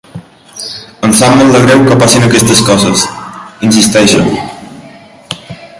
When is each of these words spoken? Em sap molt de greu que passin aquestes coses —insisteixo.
Em 1.07 1.13
sap 1.19 1.35
molt 1.41 1.53
de 1.57 1.61
greu 1.65 1.83
que 1.89 1.97
passin 2.05 2.25
aquestes 2.29 2.63
coses 2.71 3.03
—insisteixo. 3.05 4.25